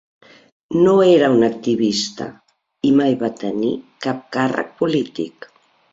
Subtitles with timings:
[0.85, 2.27] No era un activista
[2.91, 3.73] i mai va tenir
[4.07, 5.53] cap càrrec polític.